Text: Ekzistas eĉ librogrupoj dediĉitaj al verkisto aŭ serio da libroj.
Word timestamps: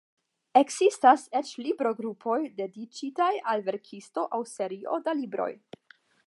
Ekzistas 0.59 1.25
eĉ 1.39 1.51
librogrupoj 1.65 2.39
dediĉitaj 2.61 3.29
al 3.53 3.63
verkisto 3.69 4.25
aŭ 4.39 4.41
serio 4.55 4.99
da 5.09 5.15
libroj. 5.21 5.51